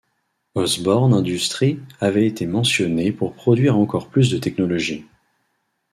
Osborn 0.55 1.13
Industries 1.13 1.79
avait 1.99 2.25
été 2.25 2.47
mentionné 2.47 3.11
pour 3.11 3.35
produire 3.35 3.77
encore 3.77 4.09
plus 4.09 4.31
de 4.31 4.39
technologies. 4.39 5.05